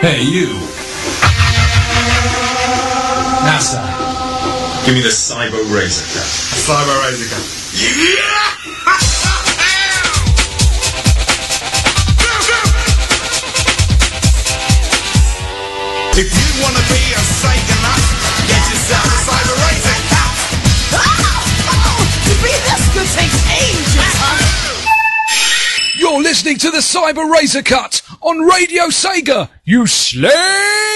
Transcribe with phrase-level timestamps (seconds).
[0.00, 0.46] Hey, you.
[3.42, 3.82] NASA.
[4.86, 6.22] Give me the Cyber Razor Cut.
[6.54, 7.42] Cyber Razor Cut.
[7.74, 8.58] Yeah!
[16.14, 18.02] If you wanna be a psychonaut,
[18.46, 20.34] get yourself a cyber razor cap.
[20.94, 21.02] Oh,
[21.74, 24.14] oh, to be this good takes ages.
[25.98, 30.87] You're listening to the Cyber Razor Cut on Radio Sega, you slave!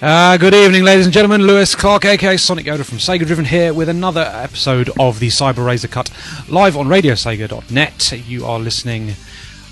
[0.00, 1.42] Uh, good evening, ladies and gentlemen.
[1.42, 5.66] Lewis Clark, aka Sonic Yoda from Sega Driven, here with another episode of the Cyber
[5.66, 6.08] Razor Cut
[6.48, 8.12] live on RadioSega.net.
[8.24, 9.14] You are listening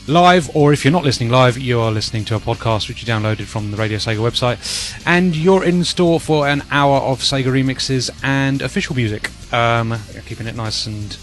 [0.09, 3.07] live, or if you're not listening live, you are listening to a podcast which you
[3.07, 7.47] downloaded from the Radio Sega website, and you're in store for an hour of Sega
[7.47, 9.31] remixes and official music.
[9.53, 9.97] Um,
[10.27, 11.17] keeping it nice and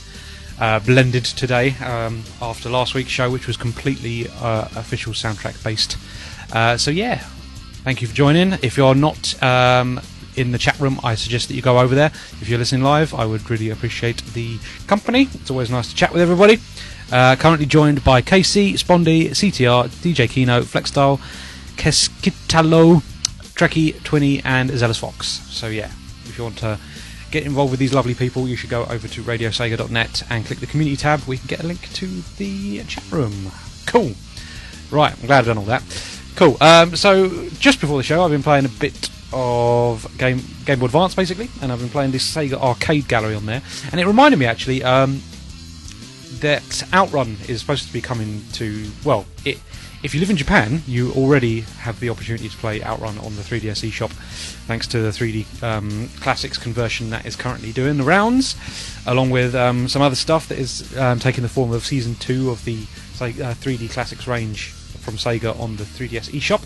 [0.62, 5.98] uh, blended today um, after last week's show, which was completely uh, official soundtrack based.
[6.54, 7.28] Uh, so yeah,
[7.84, 8.54] Thank you for joining.
[8.62, 10.00] If you're not um,
[10.38, 12.12] in the chat room, I suggest that you go over there.
[12.40, 14.58] If you're listening live, I would really appreciate the
[14.88, 15.28] company.
[15.34, 16.60] It's always nice to chat with everybody.
[17.12, 21.20] Uh, currently joined by KC, Spondy, CTR, DJ Kino, Flexstyle,
[21.76, 23.02] Keskitalo,
[23.54, 25.28] Trekkie, Twinny, and Zealous Fox.
[25.28, 25.92] So yeah,
[26.24, 26.80] if you want to
[27.32, 30.68] get involved with these lovely people, you should go over to radiosega.net and click the
[30.68, 31.20] community tab.
[31.28, 32.08] We can get a link to
[32.38, 33.52] the chat room.
[33.88, 34.14] Cool.
[34.90, 36.13] Right, I'm glad I've done all that.
[36.36, 36.58] Cool.
[36.62, 40.86] Um, so just before the show, I've been playing a bit of Game Game Boy
[40.86, 44.40] Advance, basically, and I've been playing this Sega Arcade Gallery on there, and it reminded
[44.40, 45.22] me actually um,
[46.40, 49.60] that Outrun is supposed to be coming to well, it,
[50.04, 53.42] if you live in Japan, you already have the opportunity to play Outrun on the
[53.42, 54.10] 3DS eShop,
[54.68, 58.56] thanks to the 3D um, Classics conversion that is currently doing the rounds,
[59.06, 62.50] along with um, some other stuff that is um, taking the form of Season 2
[62.50, 62.84] of the
[63.14, 66.62] say, uh, 3D Classics range from Sega on the 3DS eShop.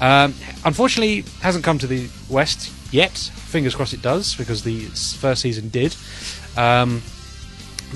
[0.00, 0.34] Um,
[0.64, 3.12] unfortunately, hasn't come to the West yet.
[3.12, 5.94] Fingers crossed it does, because the first season did.
[6.56, 7.02] Um,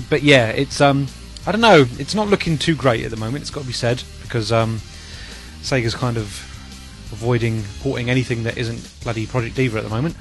[0.09, 1.07] but yeah, it's um,
[1.45, 1.85] I don't know.
[1.99, 3.41] It's not looking too great at the moment.
[3.41, 4.77] It's got to be said because um,
[5.61, 6.25] Sega's kind of
[7.11, 10.15] avoiding porting anything that isn't bloody Project Diva at the moment,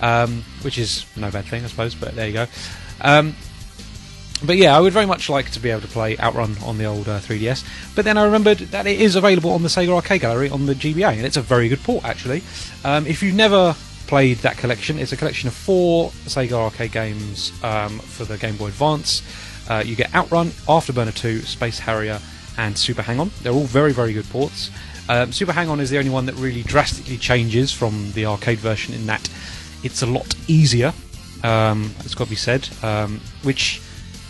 [0.00, 1.94] um, which is no bad thing, I suppose.
[1.94, 2.46] But there you go.
[3.00, 3.34] Um,
[4.44, 6.84] but yeah, I would very much like to be able to play Outrun on the
[6.84, 7.64] old uh, 3DS.
[7.94, 10.74] But then I remembered that it is available on the Sega Arcade Gallery on the
[10.74, 12.42] GBA, and it's a very good port actually.
[12.84, 13.74] Um, if you've never
[14.06, 18.56] played that collection, it's a collection of four Sega Arcade games um, for the Game
[18.56, 19.22] Boy Advance.
[19.68, 22.20] Uh, you get Outrun, Afterburner 2, Space Harrier,
[22.58, 23.30] and Super Hang On.
[23.42, 24.70] They're all very, very good ports.
[25.08, 28.58] Um, Super Hang On is the only one that really drastically changes from the arcade
[28.58, 29.28] version in that
[29.82, 30.92] it's a lot easier.
[31.42, 33.80] Um, it's got to be said, um, which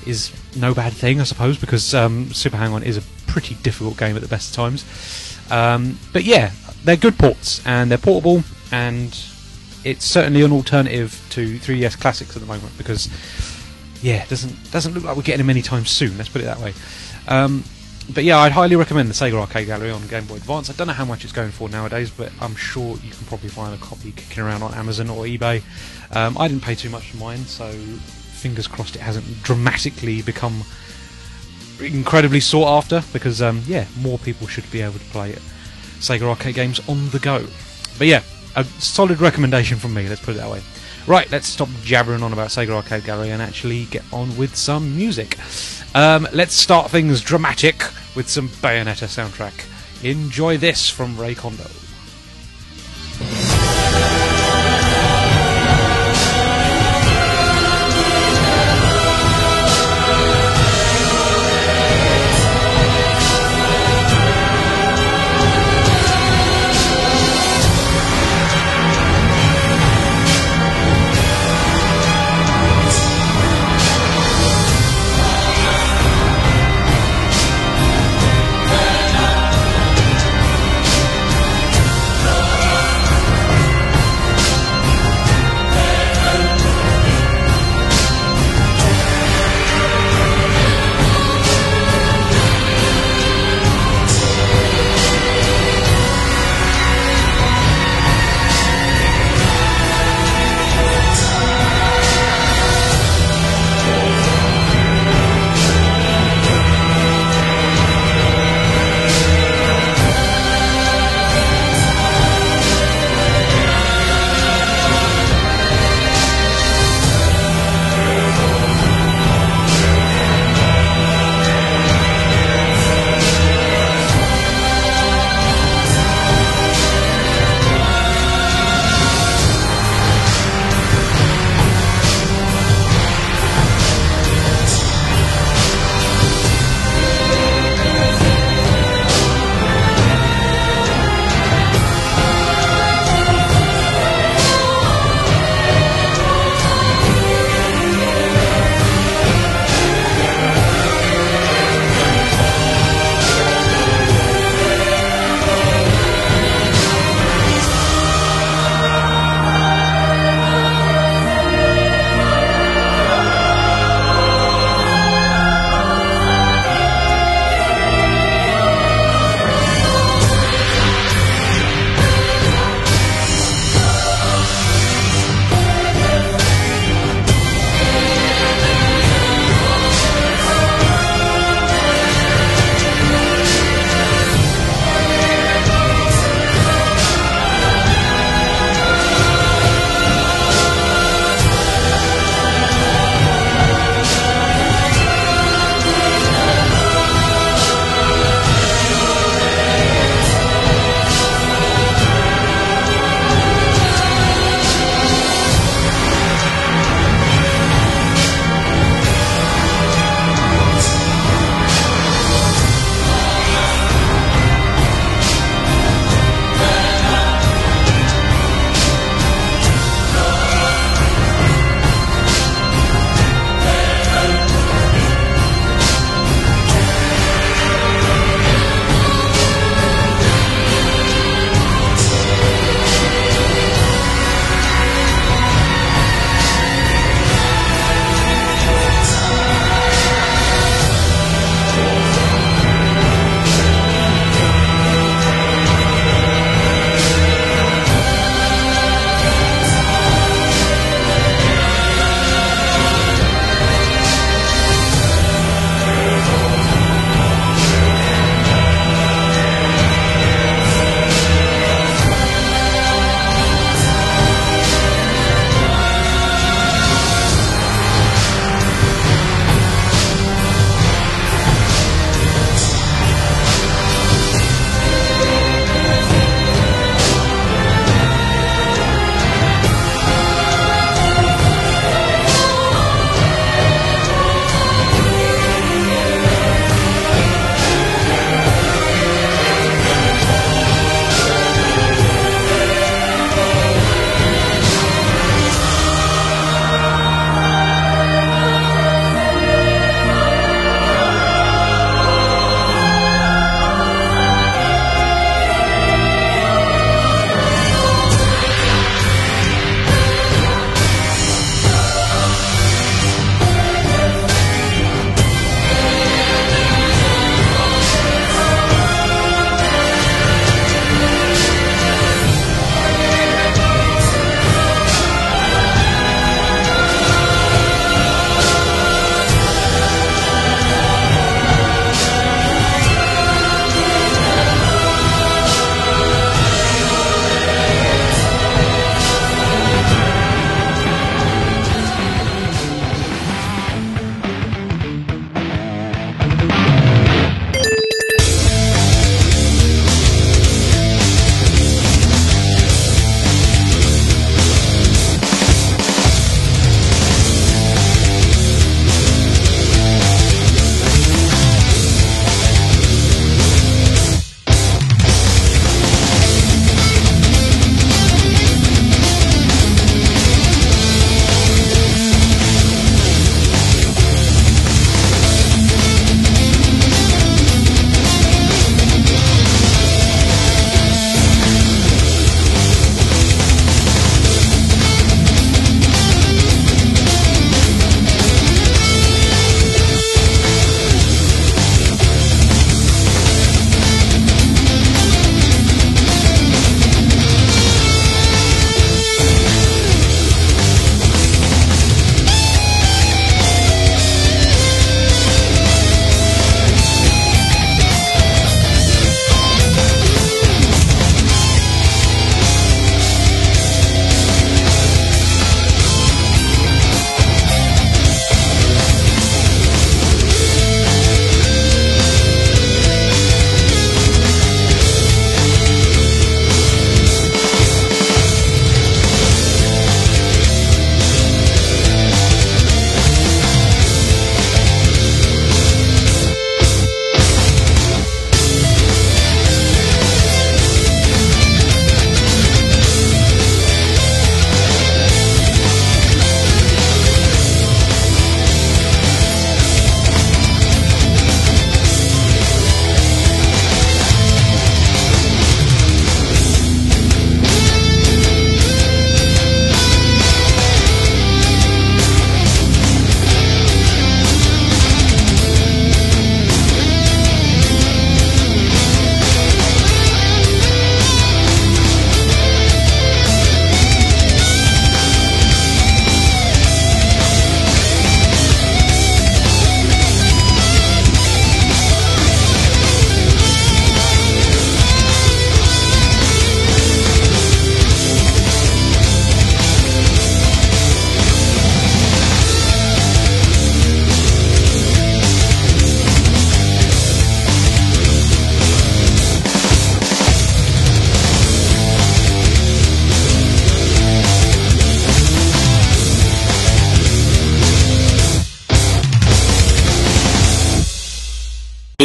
[0.06, 3.96] is no bad thing, I suppose, because um, Super Hang On is a pretty difficult
[3.96, 5.38] game at the best of times.
[5.50, 6.52] Um, but yeah,
[6.84, 9.08] they're good ports and they're portable, and
[9.84, 13.08] it's certainly an alternative to 3DS Classics at the moment because
[14.02, 16.16] yeah, it doesn't doesn't look like we're getting them anytime soon.
[16.18, 16.74] Let's put it that way.
[17.28, 17.64] Um,
[18.12, 20.70] but yeah, I'd highly recommend the Sega Arcade Gallery on Game Boy Advance.
[20.70, 23.48] I don't know how much it's going for nowadays, but I'm sure you can probably
[23.48, 25.62] find a copy kicking around on Amazon or eBay.
[26.10, 27.72] Um, I didn't pay too much for mine, so
[28.42, 30.64] fingers crossed it hasn't dramatically become
[31.80, 35.34] incredibly sought after because um, yeah, more people should be able to play
[35.98, 37.46] Sega arcade games on the go.
[37.98, 38.22] But yeah,
[38.56, 40.08] a solid recommendation from me.
[40.08, 40.60] Let's put it that way.
[41.06, 44.96] Right, let's stop jabbering on about Sega Arcade Gallery and actually get on with some
[44.96, 45.36] music.
[45.94, 47.82] Um, let's start things dramatic
[48.14, 49.66] with some Bayonetta soundtrack.
[50.04, 51.82] Enjoy this from Rei Kondoh.「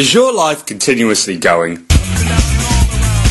[0.08, 1.86] Is your life continuously going?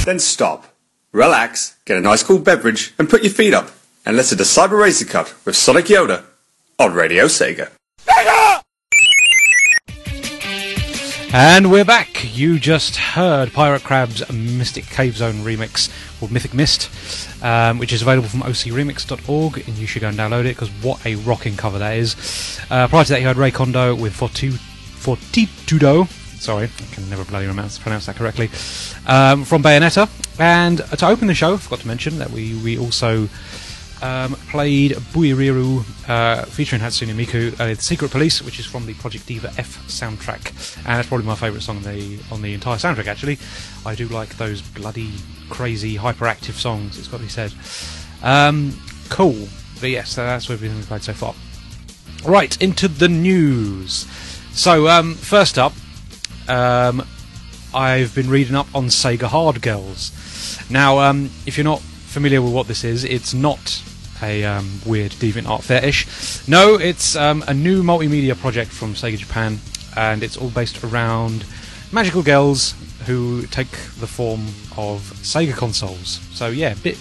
[0.05, 0.67] Then stop,
[1.11, 3.71] relax, get a nice cool beverage, and put your feet up,
[4.05, 6.25] and listen to Cyber Razor Cut with Sonic Yoda
[6.79, 7.71] on Radio Sega.
[11.33, 12.37] And we're back.
[12.37, 15.89] You just heard Pirate Crab's Mystic Cave Zone remix
[16.21, 16.91] called Mythic Mist,
[17.43, 21.07] um, which is available from ocremix.org, and you should go and download it because what
[21.07, 22.61] a rocking cover that is.
[22.69, 26.07] Uh, prior to that, you heard Rei Kondoh with Fortitudo.
[26.39, 28.51] Sorry, I can never bloody pronounce, that correctly.
[29.07, 30.09] Um, from Bayonetta.
[30.39, 33.29] And to open the show, I forgot to mention that we, we also
[34.03, 38.95] um, played Buiriru uh, featuring Hatsune Miku, uh, The Secret Police, which is from the
[38.95, 42.77] Project Diva F soundtrack, and that's probably my favourite song on the on the entire
[42.77, 43.07] soundtrack.
[43.07, 43.39] Actually,
[43.85, 45.13] I do like those bloody
[45.49, 46.99] crazy hyperactive songs.
[46.99, 47.55] It's got to be said.
[48.23, 48.79] Um,
[49.09, 49.49] cool,
[49.81, 51.35] but yes, that's everything we've played so far.
[52.25, 54.07] Right into the news.
[54.53, 55.73] So um, first up,
[56.49, 57.07] um,
[57.75, 60.13] I've been reading up on Sega Hard Girls.
[60.71, 63.83] Now, um, if you're not familiar with what this is, it's not
[64.23, 66.49] a um, weird DeviantArt fetish.
[66.49, 69.59] No, it's um, a new multimedia project from Sega Japan,
[69.97, 71.45] and it's all based around
[71.93, 72.75] magical girls
[73.07, 76.21] who take the form of Sega consoles.
[76.33, 76.99] So yeah, bit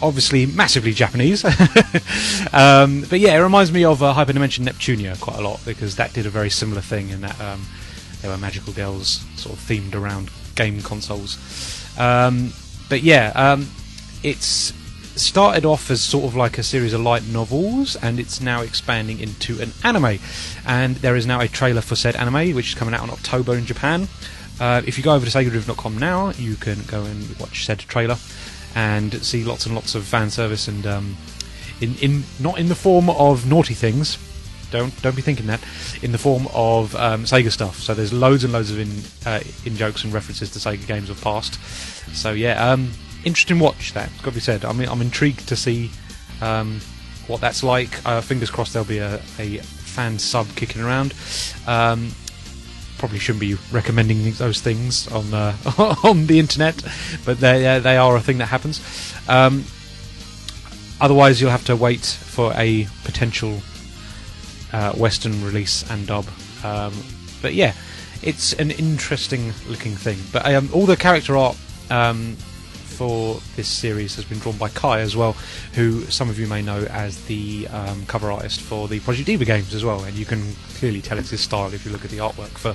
[0.00, 1.44] obviously massively Japanese.
[2.52, 6.12] um, but yeah, it reminds me of uh, Hyperdimension Neptunia quite a lot because that
[6.12, 7.66] did a very similar thing in that um,
[8.22, 11.38] there were magical girls sort of themed around game consoles.
[11.98, 12.52] Um,
[12.88, 13.68] but yeah, um,
[14.22, 14.72] it's
[15.18, 19.20] started off as sort of like a series of light novels and it's now expanding
[19.20, 20.18] into an anime.
[20.66, 23.56] And there is now a trailer for said anime which is coming out in October
[23.56, 24.08] in Japan.
[24.60, 28.16] Uh, if you go over to SegaDriven.com now, you can go and watch said trailer
[28.74, 31.16] and see lots and lots of fan service and um,
[31.80, 34.18] in, in not in the form of naughty things.
[34.70, 35.60] Don't don't be thinking that.
[36.02, 37.78] In the form of um, Sega stuff.
[37.80, 38.90] So there's loads and loads of in
[39.26, 41.54] uh, in jokes and references to Sega games of past.
[42.14, 42.92] So yeah, um,
[43.24, 43.92] interesting watch.
[43.94, 44.64] That got to be said.
[44.64, 45.90] I mean, I'm intrigued to see
[46.40, 46.80] um,
[47.26, 48.04] what that's like.
[48.06, 51.14] Uh, fingers crossed there'll be a, a fan sub kicking around.
[51.66, 52.10] Um,
[52.98, 55.56] probably shouldn't be recommending those things on uh,
[56.04, 56.82] on the internet,
[57.24, 58.80] but they uh, they are a thing that happens.
[59.28, 59.64] Um,
[61.00, 63.60] otherwise, you'll have to wait for a potential
[64.72, 66.26] uh, Western release and dub.
[66.64, 66.92] Um,
[67.42, 67.74] but yeah,
[68.22, 70.18] it's an interesting looking thing.
[70.32, 71.56] But um, all the character art
[71.90, 72.36] um,
[72.98, 75.36] for this series has been drawn by Kai as well,
[75.74, 79.44] who some of you may know as the um, cover artist for the Project Diva
[79.44, 80.42] games as well, and you can
[80.78, 82.72] clearly tell it's his style if you look at the artwork for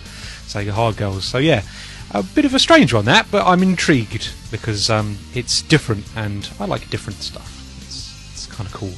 [0.48, 1.26] Sega Hard Girls.
[1.26, 1.64] So yeah,
[2.12, 6.50] a bit of a strange one that, but I'm intrigued because um, it's different, and
[6.58, 7.82] I like different stuff.
[7.82, 8.94] It's, it's kind of cool.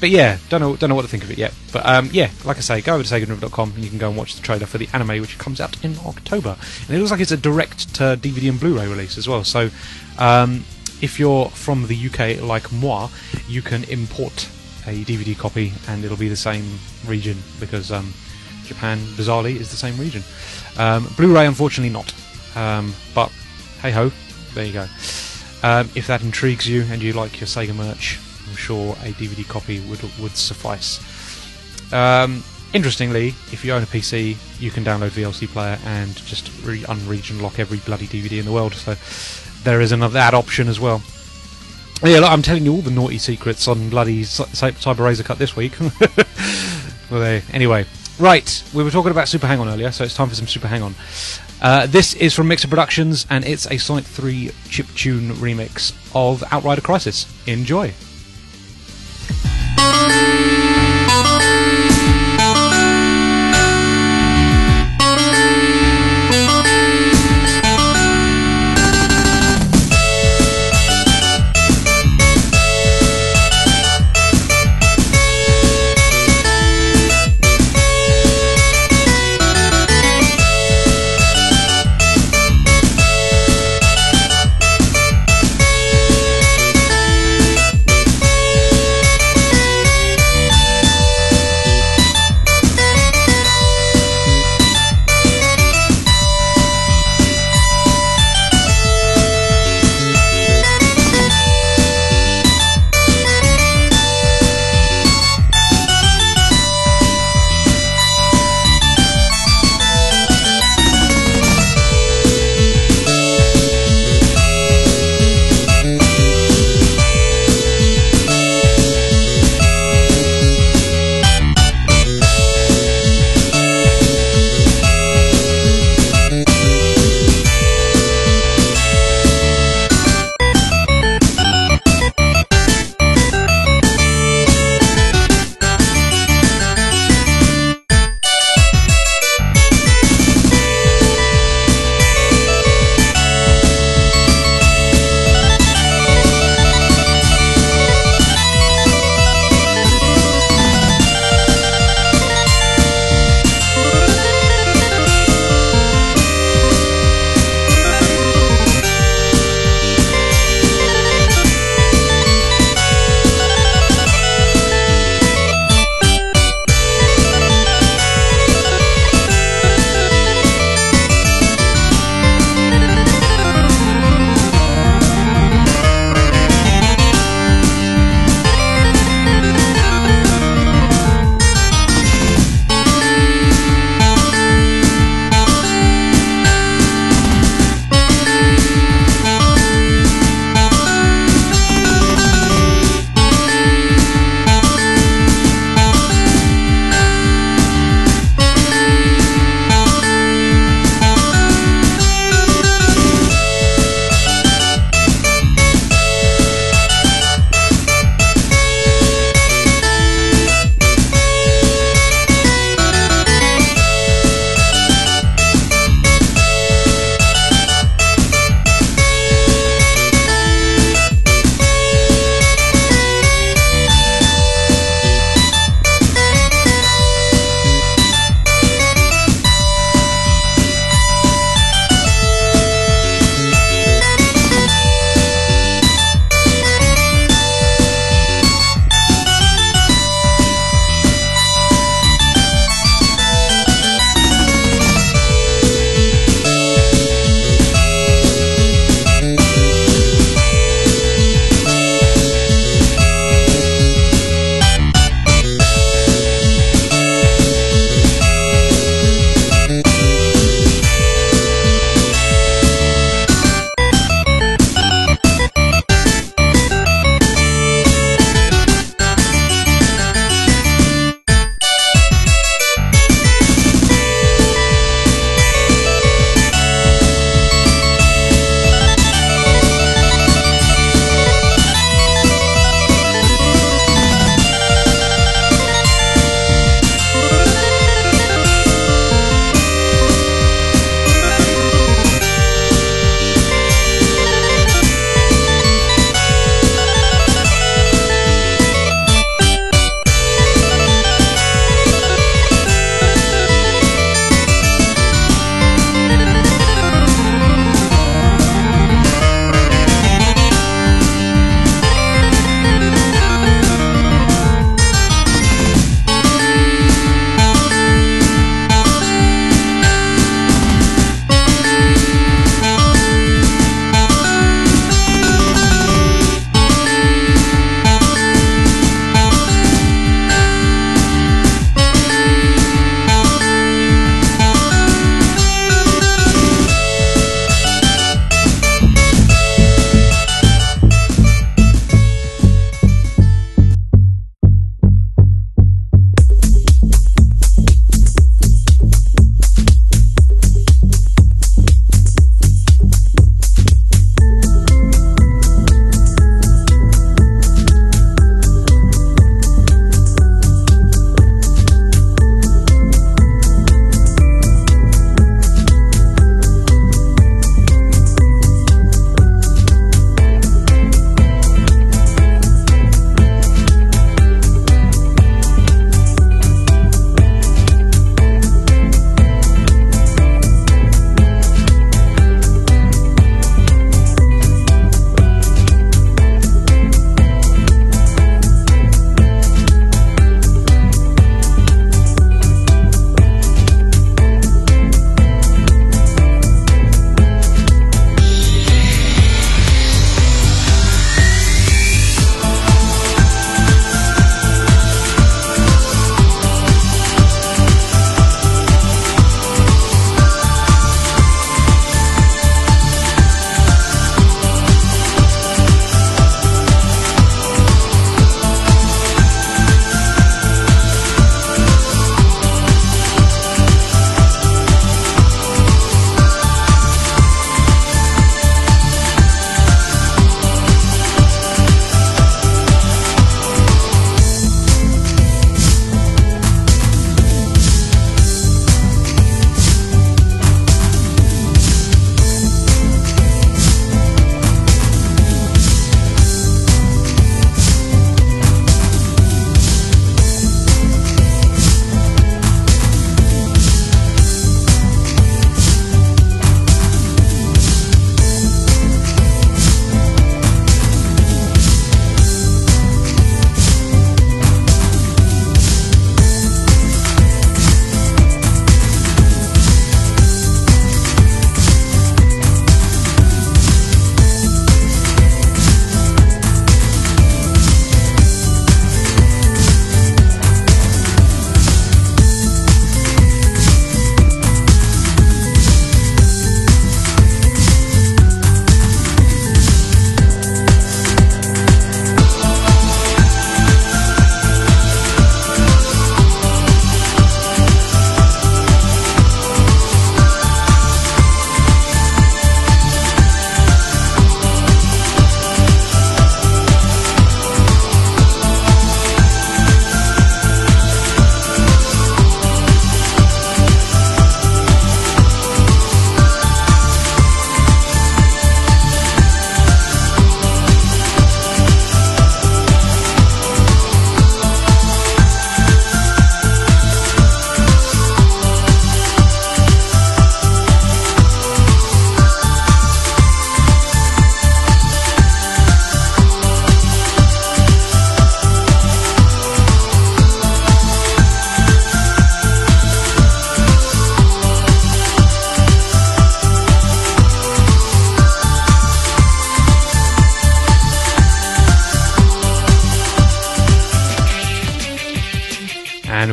[0.00, 1.52] But yeah, don't know don't know what to think of it yet.
[1.72, 4.16] But um, yeah, like I say, go over to SegaDriven.com and you can go and
[4.16, 6.56] watch the trailer for the anime, which comes out in October.
[6.86, 9.42] And it looks like it's a direct to DVD and Blu-ray release as well.
[9.42, 9.70] So
[10.18, 10.64] um,
[11.02, 13.08] if you're from the UK like moi,
[13.48, 14.48] you can import
[14.86, 18.12] a DVD copy and it'll be the same region because um,
[18.64, 20.22] Japan, bizarrely, is the same region.
[20.78, 22.14] Um, Blu-ray, unfortunately, not.
[22.56, 23.30] Um, but
[23.82, 24.12] hey ho,
[24.54, 24.86] there you go.
[25.62, 29.46] Um, if that intrigues you and you like your Sega merch, I'm sure a DVD
[29.46, 31.00] copy would would suffice.
[31.92, 36.82] Um, interestingly, if you own a PC, you can download VLC Player and just re-
[36.82, 38.74] unregion lock every bloody DVD in the world.
[38.74, 38.94] So
[39.64, 41.02] there is another that option as well.
[42.02, 45.24] Yeah, look, I'm telling you all the naughty secrets on bloody Cy- Cy- Cyber Razor
[45.24, 45.72] Cut this week.
[47.10, 47.42] well.
[47.52, 47.86] Anyway,
[48.20, 50.68] right, we were talking about Super Hang On earlier, so it's time for some Super
[50.68, 50.94] Hang On.
[51.60, 56.82] Uh, this is from Mixer Productions, and it's a Sonic 3 chiptune remix of Outrider
[56.82, 57.26] Crisis.
[57.48, 58.07] Enjoy.「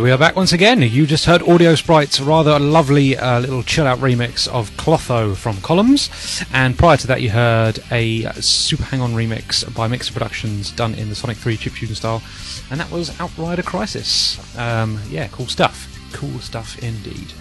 [0.06, 0.84] we are back once again.
[0.84, 5.60] You just heard Audio Sprite's rather lovely uh, little chill out remix of Clotho from
[5.62, 6.12] Columns.
[6.54, 10.94] And prior to that, you heard a Super Hang On remix by Mixer Productions done
[10.94, 12.22] in the Sonic 3 chiptune style.
[12.70, 14.38] And that was Outrider Crisis.
[14.60, 15.91] Um, yeah, cool stuff.
[16.13, 17.34] Cool stuff indeed.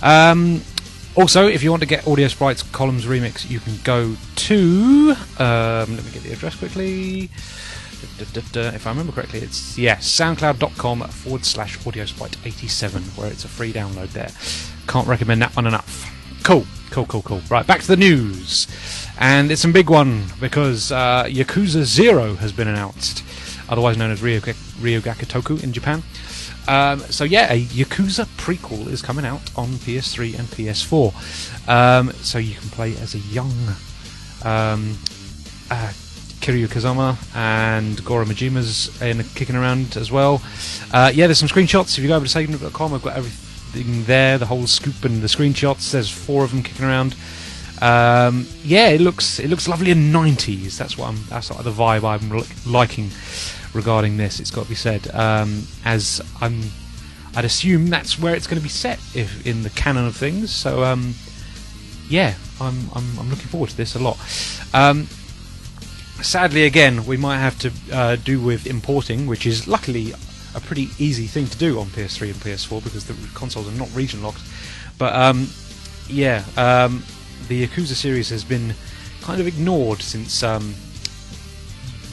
[0.00, 0.62] Um,
[1.16, 5.16] also, if you want to get Audio Sprite's Columns remix, you can go to.
[5.40, 7.28] Um, let me get the address quickly.
[8.20, 14.08] If I remember correctly, it's yeah, soundcloud.com forward slash audiosprite87, where it's a free download
[14.08, 14.30] there.
[14.86, 16.12] Can't recommend that one enough.
[16.44, 17.42] Cool, cool, cool, cool.
[17.50, 18.66] Right, back to the news.
[19.18, 23.24] And it's a big one because uh, Yakuza Zero has been announced,
[23.68, 26.02] otherwise known as Ryo, Toku in Japan.
[26.68, 31.68] Um, so yeah, a Yakuza prequel is coming out on PS3 and PS4.
[31.68, 33.52] Um, so you can play as a young
[34.44, 34.96] um,
[35.70, 35.92] uh,
[36.48, 40.40] Kiryu Kazuma and Goro Majima's in kicking around as well.
[40.94, 41.98] Uh, yeah, there's some screenshots.
[41.98, 45.26] If you go over to Sega.com, I've got everything there, the whole scoop and the
[45.26, 45.92] screenshots.
[45.92, 47.16] There's four of them kicking around.
[47.82, 50.78] Um, yeah, it looks it looks lovely in 90s.
[50.78, 51.18] That's what I'm.
[51.28, 53.10] That's of the vibe I'm li- liking
[53.74, 54.40] regarding this.
[54.40, 55.14] It's got to be said.
[55.14, 56.62] Um, as I'm,
[57.36, 60.50] I'd assume that's where it's going to be set if in the canon of things.
[60.50, 61.12] So um,
[62.08, 64.16] yeah, I'm, I'm I'm looking forward to this a lot.
[64.72, 65.08] Um,
[66.22, 70.12] sadly, again, we might have to uh, do with importing, which is luckily
[70.54, 73.94] a pretty easy thing to do on PS3 and PS4 because the consoles are not
[73.94, 74.40] region locked.
[74.98, 75.48] But um,
[76.08, 77.04] yeah, um,
[77.48, 78.74] the Yakuza series has been
[79.22, 80.42] kind of ignored since.
[80.42, 80.74] Um,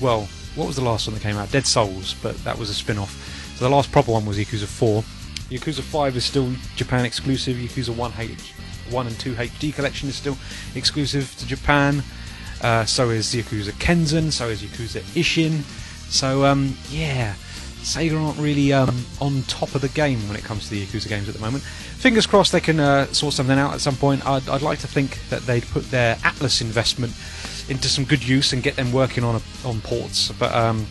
[0.01, 1.51] well, what was the last one that came out?
[1.51, 3.13] Dead Souls, but that was a spin off.
[3.57, 5.01] So the last proper one was Yakuza 4.
[5.49, 7.55] Yakuza 5 is still Japan exclusive.
[7.55, 8.53] Yakuza 1, H-
[8.89, 10.37] 1 and 2 HD collection is still
[10.75, 12.03] exclusive to Japan.
[12.65, 15.61] Uh, so is Yakuza Kenzan, so is Yakuza Ishin.
[16.11, 17.35] So, um, yeah,
[17.83, 21.07] Sega aren't really um, on top of the game when it comes to the Yakuza
[21.07, 21.63] games at the moment.
[21.63, 24.25] Fingers crossed they can uh, sort something out at some point.
[24.25, 27.13] I'd, I'd like to think that they'd put their Atlus investment
[27.69, 30.31] into some good use and get them working on a, on ports.
[30.31, 30.87] But um,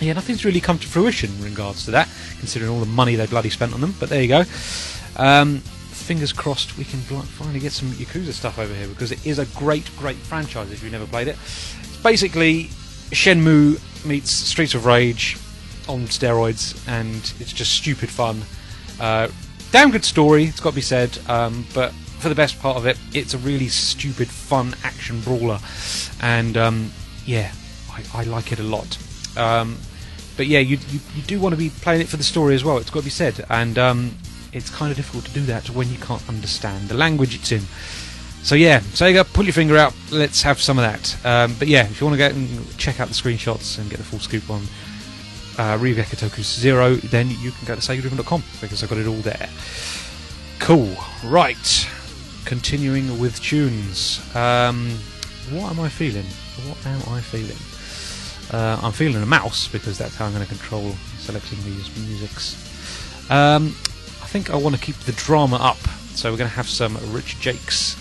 [0.00, 3.26] yeah, nothing's really come to fruition in regards to that, considering all the money they
[3.26, 3.94] bloody spent on them.
[4.00, 4.44] But there you go.
[5.16, 5.60] Um,
[6.10, 9.46] fingers crossed we can finally get some Yakuza stuff over here because it is a
[9.56, 11.36] great, great franchise if you've never played it.
[11.36, 12.64] It's basically
[13.12, 15.38] Shenmue meets Streets of Rage
[15.88, 18.42] on steroids, and it's just stupid fun.
[18.98, 19.28] Uh,
[19.70, 22.86] damn good story, it's got to be said, um, but for the best part of
[22.86, 25.60] it, it's a really stupid, fun action brawler,
[26.22, 26.90] and um,
[27.24, 27.52] yeah,
[27.88, 28.98] I, I like it a lot.
[29.36, 29.78] Um,
[30.36, 32.64] but yeah, you, you you do want to be playing it for the story as
[32.64, 32.78] well.
[32.78, 34.16] It's got to be said, and um,
[34.52, 37.62] it's kind of difficult to do that when you can't understand the language it's in.
[38.42, 39.94] So yeah, Sega, pull your finger out.
[40.10, 41.26] Let's have some of that.
[41.26, 43.98] Um, but yeah, if you want to go and check out the screenshots and get
[43.98, 44.62] the full scoop on
[45.58, 45.76] uh,
[46.42, 49.48] Zero, then you can go to SegaDriven.com because I've got it all there.
[50.58, 50.96] Cool.
[51.24, 51.88] Right.
[52.46, 54.20] Continuing with tunes.
[54.34, 54.90] Um,
[55.50, 56.24] what am I feeling?
[56.66, 57.58] What am I feeling?
[58.52, 62.56] Uh, I'm feeling a mouse because that's how I'm going to control selecting these musics.
[63.30, 63.74] Um,
[64.30, 65.78] think I want to keep the drama up,
[66.14, 67.98] so we're going to have some Rich Jacques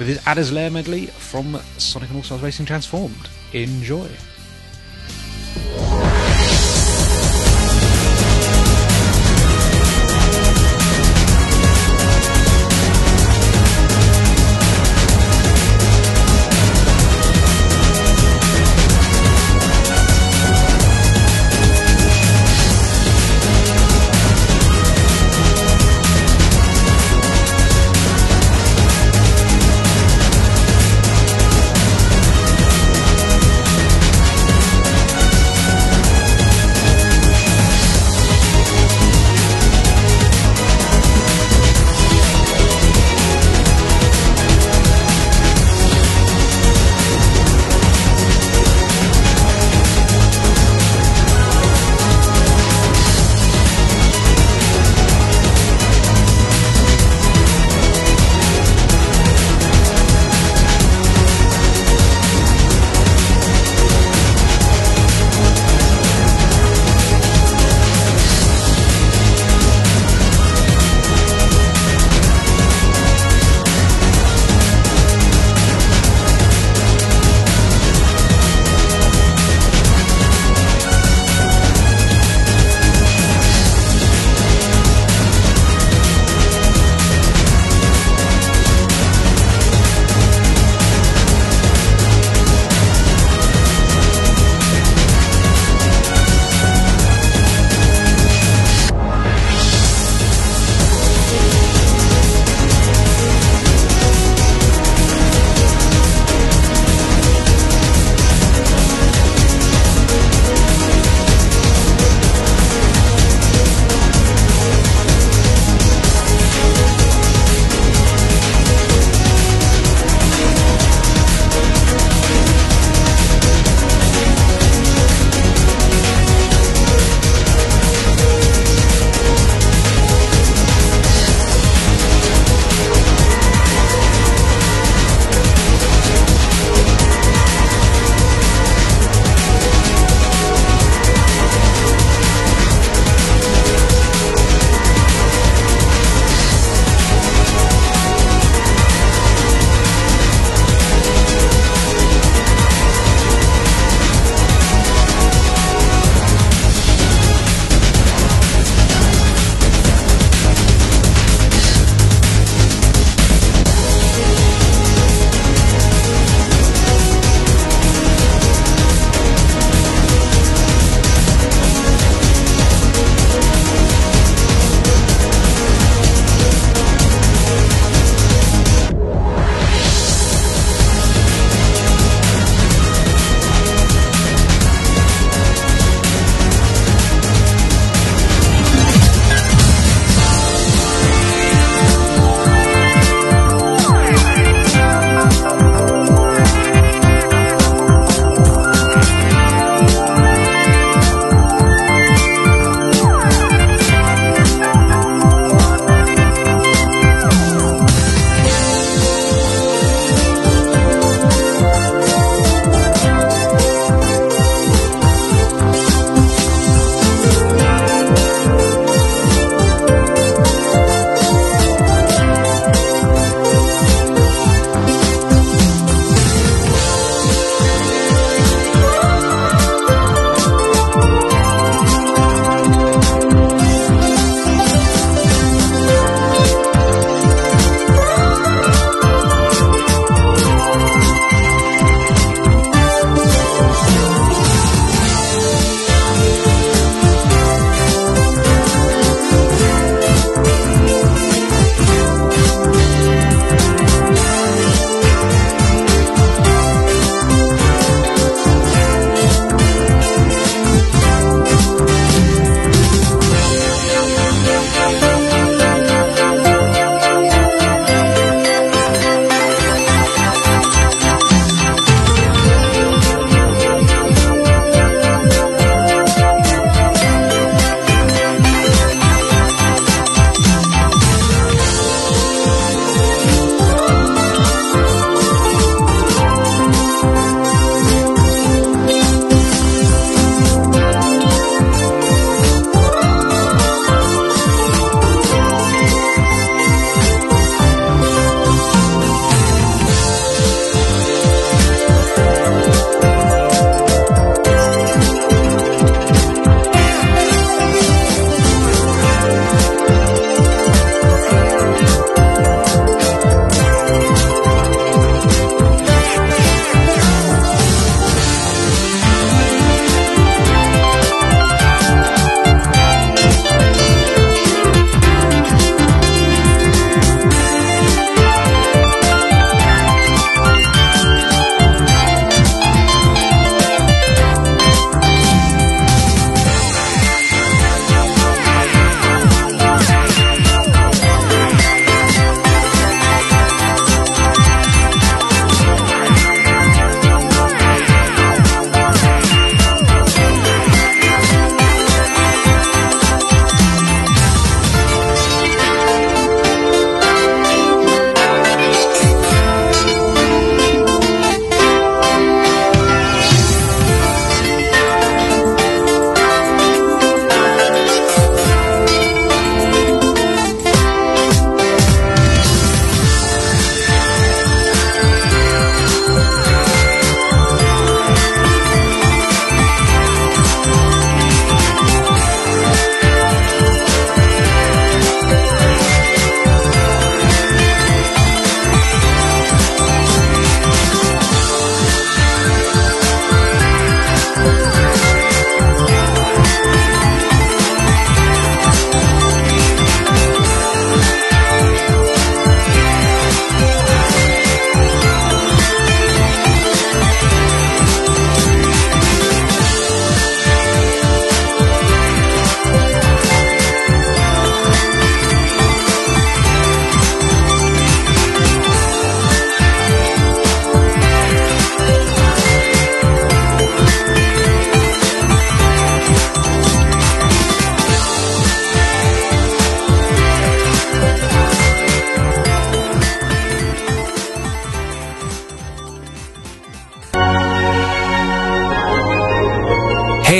[0.00, 3.28] with his Adder's Lair medley from Sonic and All Stars Racing Transformed.
[3.52, 6.07] Enjoy.「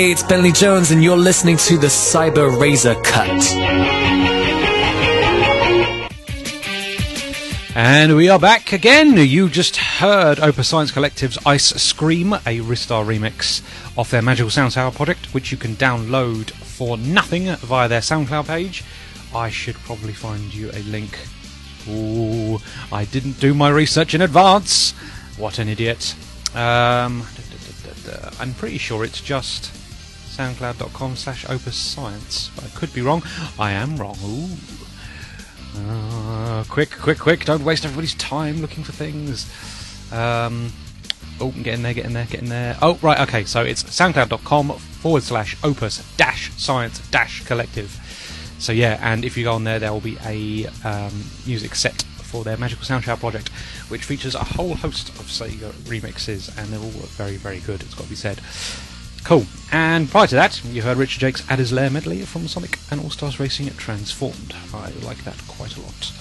[0.08, 3.28] Hey, it's Bentley Jones, and you're listening to the Cyber Razor Cut.
[7.76, 9.18] And we are back again.
[9.18, 13.60] You just heard Opus Science Collective's Ice Scream, a Ristar remix
[13.98, 18.46] of their Magical Sound Tower project, which you can download for nothing via their SoundCloud
[18.46, 18.84] page.
[19.34, 21.18] I should probably find you a link.
[21.86, 22.58] Ooh,
[22.90, 24.92] I didn't do my research in advance.
[25.36, 26.14] What an idiot.
[26.54, 27.26] Um.
[28.40, 29.77] I'm pretty sure it's just
[30.38, 32.52] soundcloud.com slash opus science.
[32.58, 33.24] I could be wrong.
[33.58, 34.16] I am wrong.
[34.24, 34.48] Ooh.
[35.76, 37.44] Uh, quick, quick, quick!
[37.44, 39.50] Don't waste everybody's time looking for things.
[40.12, 40.72] Um,
[41.40, 42.76] oh, get in there, get in there, get in there.
[42.80, 43.44] Oh, right, okay.
[43.44, 47.90] So it's soundcloud.com forward slash opus dash science dash collective.
[48.58, 52.02] So yeah, and if you go on there, there will be a um, music set
[52.02, 53.48] for their Magical Sound Shower project,
[53.88, 57.82] which features a whole host of Sega remixes, and they're all very, very good.
[57.82, 58.40] It's got to be said.
[59.28, 59.44] Cool.
[59.72, 63.10] And prior to that, you heard Richard Jacques's Adder's Lair medley from Sonic and All
[63.10, 64.54] Stars Racing Transformed.
[64.72, 66.14] I like that quite a lot.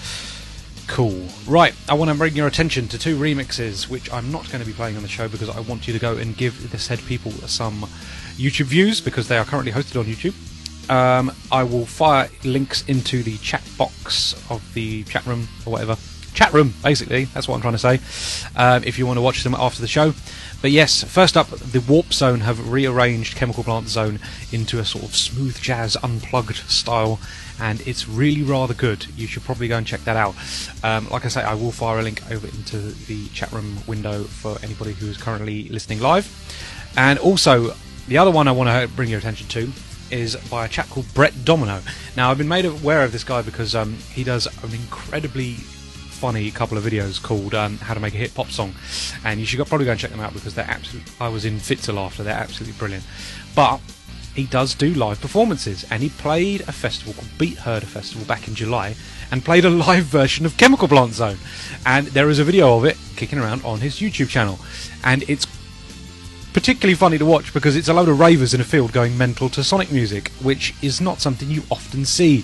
[0.88, 1.26] Cool.
[1.48, 4.68] Right, I want to bring your attention to two remixes, which I'm not going to
[4.68, 7.00] be playing on the show because I want you to go and give the said
[7.06, 7.84] people some
[8.36, 10.92] YouTube views because they are currently hosted on YouTube.
[10.92, 15.96] Um, I will fire links into the chat box of the chat room or whatever.
[16.38, 17.26] Chat room, basically.
[17.26, 18.00] That's what I'm trying to say.
[18.56, 20.14] Um, if you want to watch them after the show.
[20.62, 24.20] But yes, first up, the Warp Zone have rearranged Chemical Plant Zone
[24.52, 27.20] into a sort of smooth jazz unplugged style,
[27.60, 29.08] and it's really rather good.
[29.18, 30.36] You should probably go and check that out.
[30.84, 32.78] Um, like I say, I will fire a link over into
[33.08, 36.28] the chat room window for anybody who is currently listening live.
[36.96, 37.74] And also,
[38.08, 39.72] the other one I want to bring your attention to
[40.12, 41.82] is by a chap called Brett Domino.
[42.16, 45.58] Now, I've been made aware of this guy because um, he does an incredibly
[46.18, 48.74] funny couple of videos called um, "How to Make a Hit Pop Song,"
[49.24, 51.12] and you should probably go and check them out because they're absolutely.
[51.22, 52.24] I was in fits of laughter.
[52.24, 53.06] They're absolutely brilliant.
[53.56, 53.80] But
[54.36, 58.48] he does do live performances, and he played a festival called Beat Herder Festival back
[58.48, 58.96] in July,
[59.32, 61.38] and played a live version of Chemical Plant Zone,
[61.86, 64.60] and there is a video of it kicking around on his YouTube channel,
[65.04, 65.46] and it's
[66.54, 69.50] particularly funny to watch because it's a load of ravers in a field going mental
[69.50, 72.44] to Sonic music, which is not something you often see.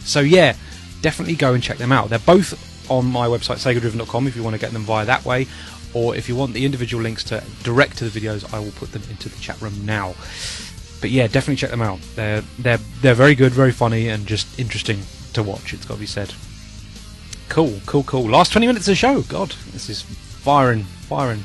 [0.00, 0.54] So yeah,
[1.00, 2.10] definitely go and check them out.
[2.10, 5.46] They're both on my website segadriven.com if you want to get them via that way,
[5.94, 8.92] or if you want the individual links to direct to the videos, I will put
[8.92, 10.14] them into the chat room now.
[11.00, 12.00] But yeah, definitely check them out.
[12.14, 15.00] They're they're they're very good, very funny, and just interesting
[15.34, 15.72] to watch.
[15.72, 16.34] It's got to be said.
[17.48, 18.24] Cool, cool, cool.
[18.28, 19.22] Last 20 minutes of the show.
[19.22, 21.44] God, this is firing, firing,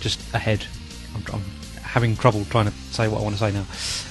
[0.00, 0.66] just ahead.
[1.14, 1.44] I'm, I'm
[1.82, 3.66] having trouble trying to say what I want to say now.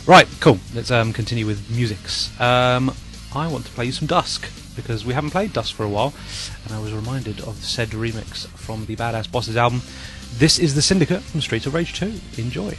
[0.05, 0.59] Right, cool.
[0.73, 2.29] Let's um, continue with musics.
[2.39, 2.93] Um,
[3.35, 6.13] I want to play you some Dusk because we haven't played Dusk for a while,
[6.65, 9.81] and I was reminded of the said remix from the Badass Bosses album.
[10.37, 12.19] This is the Syndicate from Streets of Rage 2.
[12.37, 12.77] Enjoy.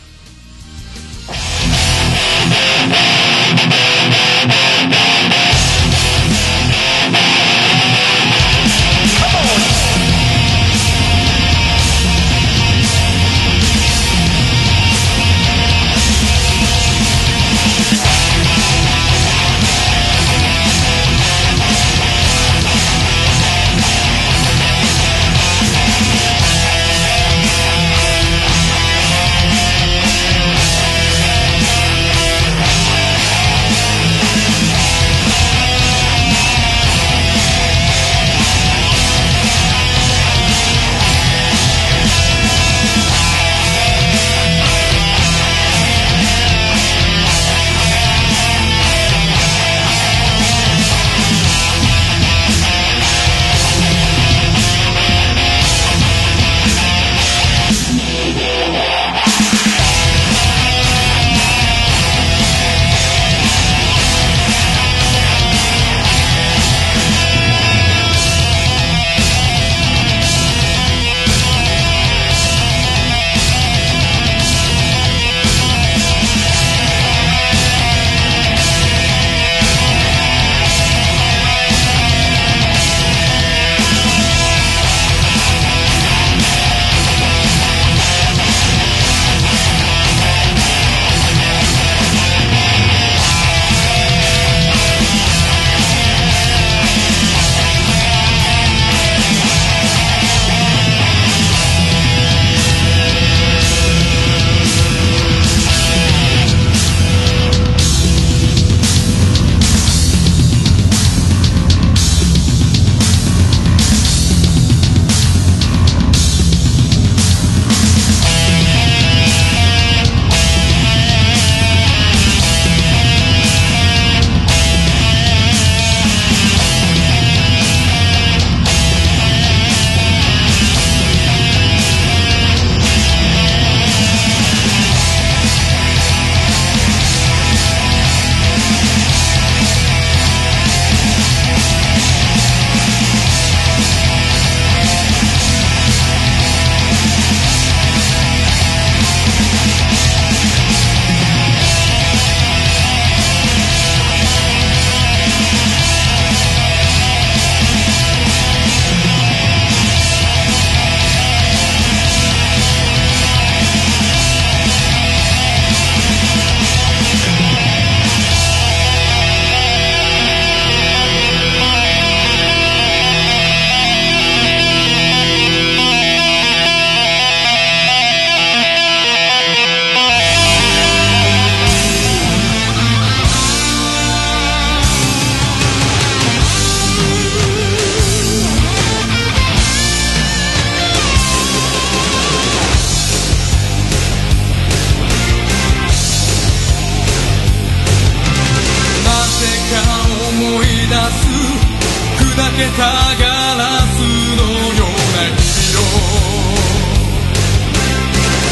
[202.56, 202.86] けた
[203.18, 203.24] ガ
[203.56, 204.42] ラスの
[204.74, 205.82] ような色。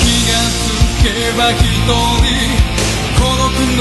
[0.02, 0.66] 気がつ
[1.02, 1.06] け
[1.38, 2.26] ば一人
[3.16, 3.80] 孤独の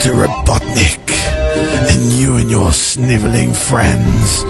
[0.00, 0.14] Dr.
[0.14, 1.10] Robotnik,
[1.90, 4.44] and you and your sniveling friends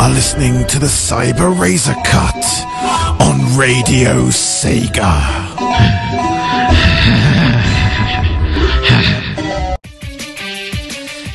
[0.00, 2.34] are listening to the Cyber Razor Cut
[3.20, 5.46] on Radio Sega.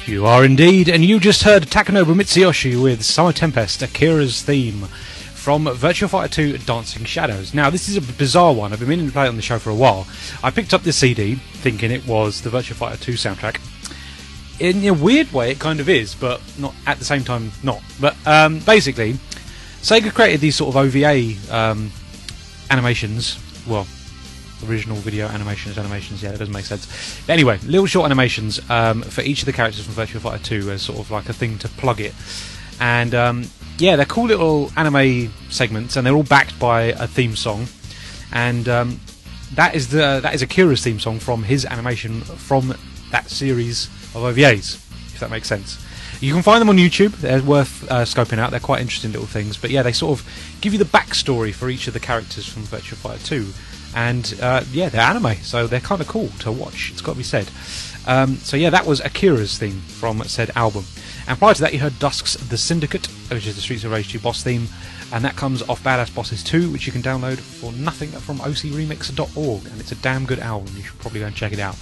[0.05, 4.89] You are indeed, and you just heard Takanobu Mitsuyoshi with Summer Tempest, Akira's theme
[5.41, 7.55] from Virtua Fighter 2 Dancing Shadows.
[7.55, 8.71] Now, this is a bizarre one.
[8.71, 10.05] I've been meaning to play it on the show for a while.
[10.43, 13.59] I picked up this CD thinking it was the Virtua Fighter 2 soundtrack.
[14.59, 17.81] In a weird way, it kind of is, but not at the same time, not.
[17.99, 19.13] But um, basically,
[19.81, 21.91] Sega created these sort of OVA um,
[22.69, 23.39] animations.
[23.67, 23.87] Well,
[24.69, 26.21] original video animations, animations.
[26.21, 27.19] Yeah, that doesn't make sense.
[27.25, 30.69] But anyway, little short animations um, for each of the characters from Virtua Fighter 2
[30.69, 32.13] as sort of like a thing to plug it.
[32.79, 33.45] And um,
[33.81, 37.65] yeah, they're cool little anime segments, and they're all backed by a theme song.
[38.31, 38.99] And um,
[39.55, 42.75] that is the that is Akira's theme song from his animation from
[43.09, 44.75] that series of OVAs,
[45.13, 45.83] if that makes sense.
[46.21, 47.13] You can find them on YouTube.
[47.13, 48.51] They're worth uh, scoping out.
[48.51, 49.57] They're quite interesting little things.
[49.57, 52.61] But yeah, they sort of give you the backstory for each of the characters from
[52.61, 53.47] Virtua Fighter 2.
[53.95, 56.91] And uh, yeah, they're anime, so they're kind of cool to watch.
[56.91, 57.49] It's got to be said.
[58.05, 60.85] Um, so yeah, that was Akira's theme from said album.
[61.27, 64.11] And prior to that, you heard Dusk's The Syndicate, which is the Streets of Rage
[64.11, 64.67] 2 boss theme,
[65.13, 69.65] and that comes off Badass Bosses 2, which you can download for nothing from ocremix.org.
[69.65, 70.73] And it's a damn good album.
[70.75, 71.75] You should probably go and check it out.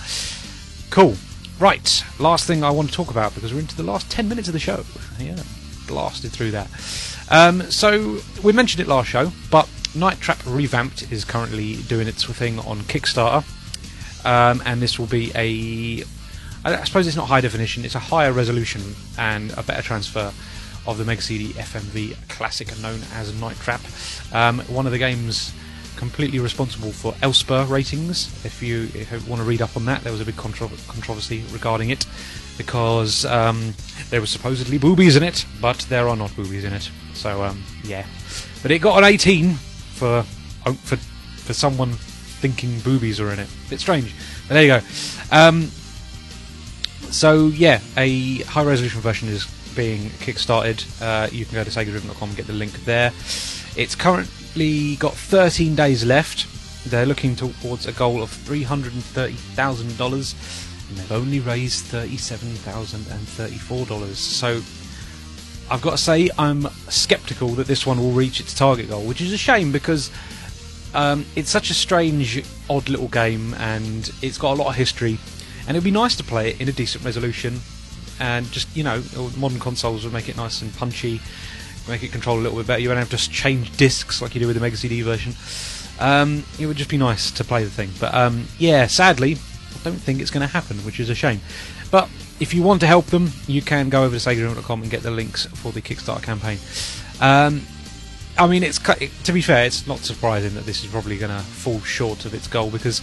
[0.89, 1.15] Cool.
[1.59, 4.47] Right, last thing I want to talk about because we're into the last 10 minutes
[4.47, 4.85] of the show.
[5.19, 5.41] Yeah,
[5.87, 6.69] blasted through that.
[7.29, 12.23] Um, so, we mentioned it last show, but Night Trap Revamped is currently doing its
[12.25, 13.43] thing on Kickstarter.
[14.25, 16.03] Um, and this will be a.
[16.65, 18.81] I suppose it's not high definition, it's a higher resolution
[19.17, 20.33] and a better transfer
[20.85, 23.81] of the Mega CD FMV classic known as Night Trap.
[24.33, 25.53] Um, one of the games
[25.95, 28.27] completely responsible for ELSPA ratings.
[28.45, 30.71] If you, if you want to read up on that, there was a big contro-
[30.87, 32.05] controversy regarding it
[32.57, 33.73] because um,
[34.09, 36.89] there were supposedly boobies in it, but there are not boobies in it.
[37.13, 38.05] So um, yeah,
[38.61, 40.25] but it got an 18 for
[40.65, 43.49] oh, for for someone thinking boobies are in it.
[43.69, 44.13] Bit strange,
[44.47, 44.81] but there you go.
[45.31, 45.69] Um,
[47.11, 50.85] so yeah, a high resolution version is being kickstarted.
[51.01, 53.11] Uh, you can go to SegaDriven.com and get the link there.
[53.75, 56.47] It's currently got 13 days left.
[56.89, 64.15] They're looking towards a goal of $330,000 and they've only raised $37,034.
[64.15, 64.61] So
[65.71, 69.21] I've got to say, I'm skeptical that this one will reach its target goal, which
[69.21, 70.09] is a shame because
[70.95, 75.17] um, it's such a strange, odd little game and it's got a lot of history.
[75.67, 77.59] And it'd be nice to play it in a decent resolution
[78.19, 79.03] and just, you know,
[79.37, 81.21] modern consoles would make it nice and punchy,
[81.87, 82.81] make it control a little bit better.
[82.81, 85.33] You don't have to change discs like you do with the Mega CD version.
[85.99, 87.91] Um, it would just be nice to play the thing.
[87.99, 91.41] But um, yeah, sadly, I don't think it's going to happen, which is a shame.
[91.91, 95.03] But if you want to help them, you can go over to SegaDriven.com and get
[95.03, 96.57] the links for the Kickstarter campaign.
[97.21, 97.61] Um,
[98.37, 101.43] I mean, it's to be fair, it's not surprising that this is probably going to
[101.43, 103.01] fall short of its goal because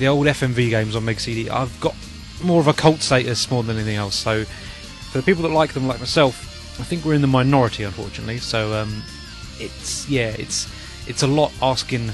[0.00, 1.94] the old FMV games on Mega CD, I've got
[2.42, 4.16] more of a cult status more than anything else.
[4.16, 7.84] So for the people that like them, like myself, I think we're in the minority,
[7.84, 8.38] unfortunately.
[8.38, 9.02] So um,
[9.58, 10.66] it's yeah, it's
[11.06, 12.10] it's a lot asking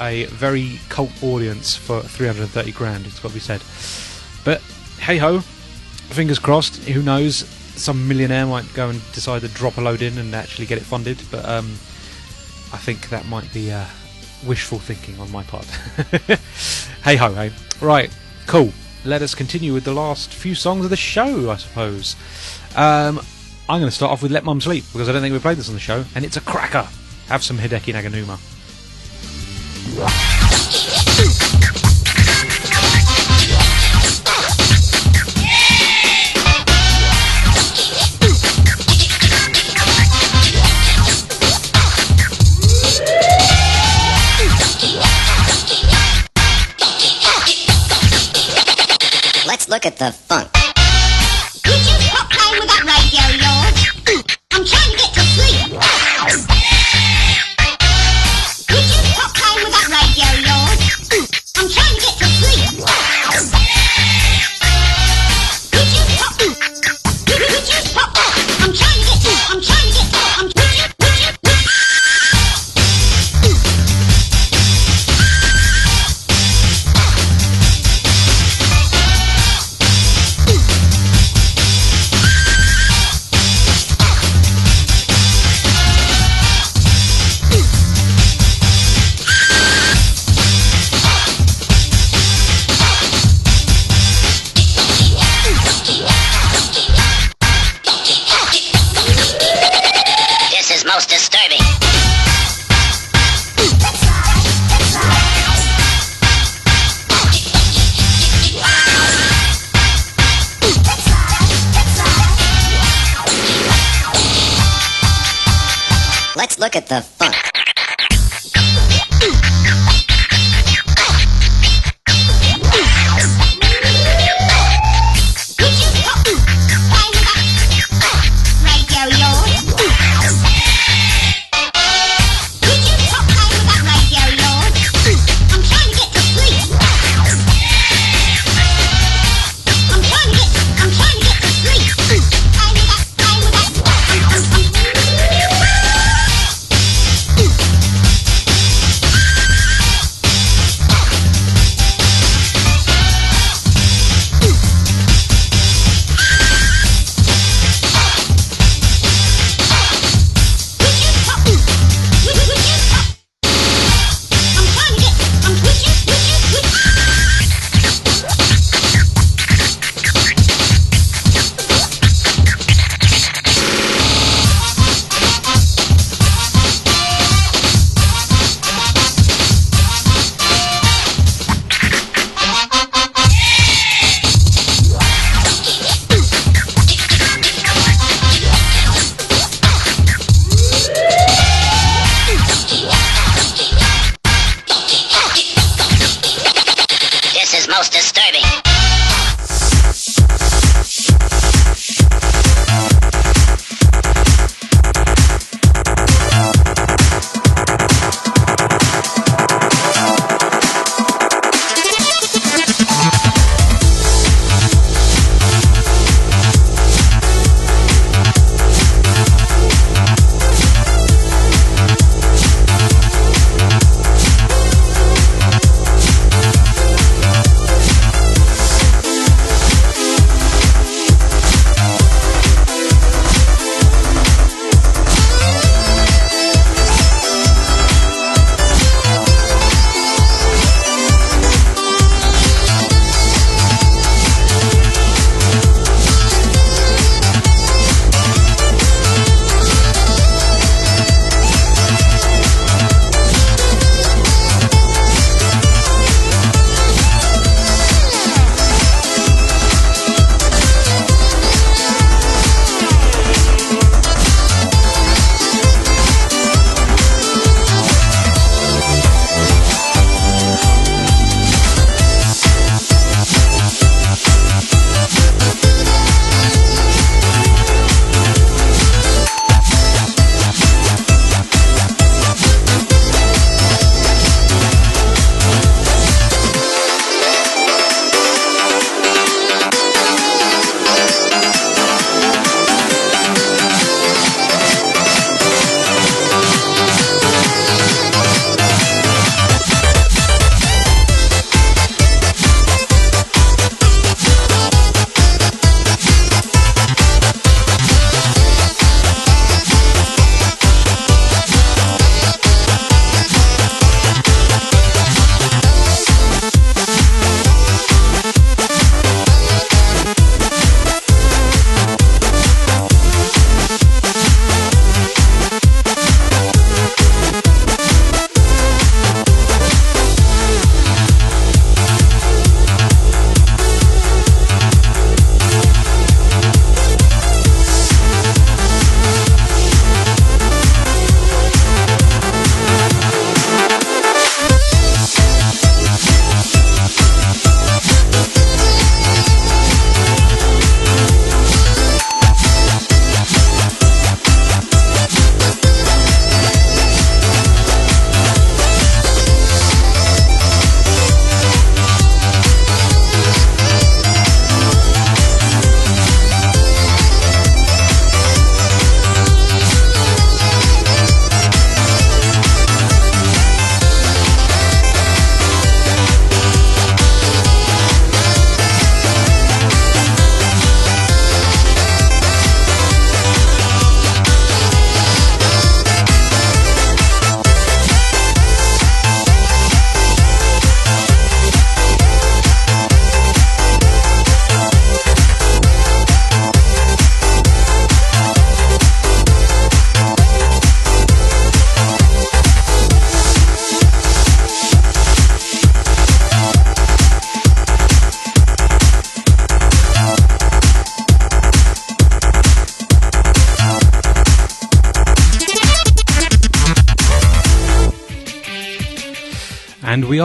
[0.00, 3.06] a very cult audience for 330 grand.
[3.06, 3.62] It's got to be said.
[4.44, 4.60] But
[4.98, 6.76] hey ho, fingers crossed.
[6.88, 7.36] Who knows?
[7.76, 10.84] Some millionaire might go and decide to drop a load in and actually get it
[10.84, 11.22] funded.
[11.30, 11.66] But um,
[12.72, 13.86] I think that might be uh,
[14.46, 15.64] wishful thinking on my part.
[17.04, 17.52] hey ho, hey.
[17.80, 18.10] Right,
[18.46, 18.72] cool.
[19.04, 22.16] Let us continue with the last few songs of the show, I suppose.
[22.74, 23.20] Um,
[23.68, 25.58] I'm going to start off with Let Mum Sleep because I don't think we've played
[25.58, 26.88] this on the show, and it's a cracker.
[27.28, 28.38] Have some Hideki Naganuma.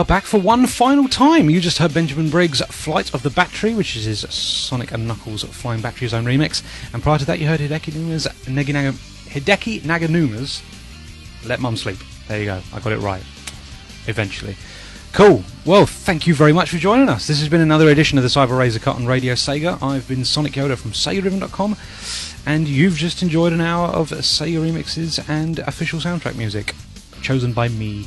[0.00, 1.50] Are back for one final time.
[1.50, 5.44] You just heard Benjamin Briggs' Flight of the Battery, which is his Sonic and Knuckles
[5.44, 6.62] Flying Battery Zone remix.
[6.94, 10.62] And prior to that, you heard Hideki Numa's Hideki Naganuma's
[11.44, 11.98] Let Mum Sleep.
[12.28, 12.62] There you go.
[12.72, 13.22] I got it right.
[14.06, 14.56] Eventually.
[15.12, 15.44] Cool.
[15.66, 17.26] Well, thank you very much for joining us.
[17.26, 19.82] This has been another edition of the Cyber Razor Cut on Radio Sega.
[19.82, 21.76] I've been Sonic Yoda from SegaDriven.com,
[22.46, 26.74] and you've just enjoyed an hour of Sega remixes and official soundtrack music
[27.20, 28.06] chosen by me.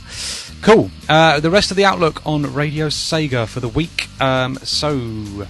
[0.63, 0.89] Cool.
[1.09, 4.07] Uh, the rest of the outlook on Radio Sega for the week.
[4.21, 5.45] Um, so,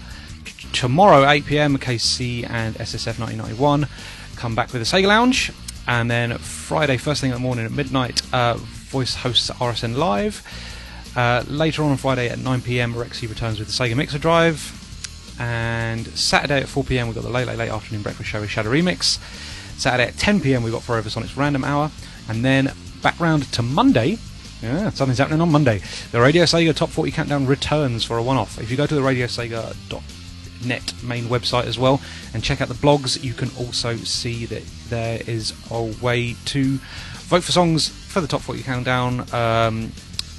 [0.71, 3.87] tomorrow, 8 pm, KC and SSF 1991
[4.35, 5.51] come back with a Sega Lounge.
[5.87, 10.41] And then Friday, first thing in the morning at midnight, uh, voice hosts RSN Live.
[11.15, 15.37] Uh, later on on Friday at 9 pm, Rexy returns with the Sega Mixer Drive.
[15.39, 18.49] And Saturday at 4 pm, we've got the late, late, late afternoon breakfast show with
[18.49, 19.19] Shadow Remix.
[19.77, 21.91] Saturday at 10 pm, we've got Forever Sonic's Random Hour.
[22.27, 24.17] And then back round to Monday.
[24.63, 25.81] Yeah, something's happening on Monday.
[26.13, 28.57] The Radio Sega Top 40 Countdown returns for a one off.
[28.61, 31.99] If you go to the radiosega.net main website as well
[32.33, 36.77] and check out the blogs, you can also see that there is a way to
[37.27, 39.33] vote for songs for the Top 40 Countdown.
[39.33, 39.91] Um,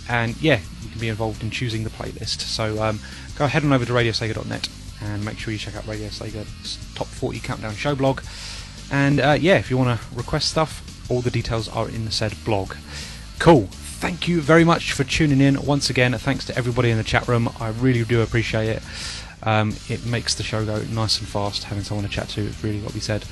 [0.09, 2.41] and yeah, you can be involved in choosing the playlist.
[2.41, 3.01] So um,
[3.37, 4.71] go ahead and over to radiosega.net
[5.03, 8.23] and make sure you check out Radio Sega's Top 40 Countdown show blog.
[8.91, 12.11] And uh, yeah, if you want to request stuff, all the details are in the
[12.11, 12.75] said blog.
[13.39, 13.69] Cool.
[14.01, 16.13] Thank you very much for tuning in once again.
[16.13, 17.49] Thanks to everybody in the chat room.
[17.59, 18.83] I really do appreciate it.
[19.43, 22.43] Um, it makes the show go nice and fast having someone to chat to.
[22.47, 23.25] It's really what we said.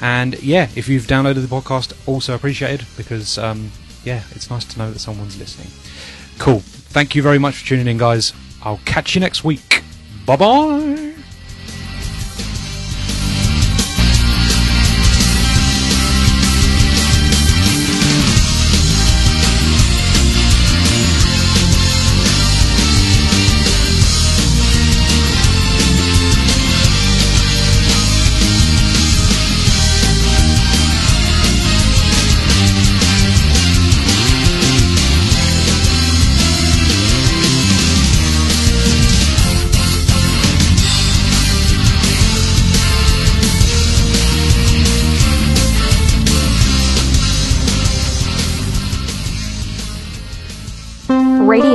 [0.00, 3.70] And yeah, if you've downloaded the podcast, also appreciated because um,
[4.04, 5.68] yeah, it's nice to know that someone's listening.
[6.38, 6.60] Cool.
[6.60, 8.32] Thank you very much for tuning in, guys.
[8.62, 9.82] I'll catch you next week.
[10.26, 11.11] Bye bye.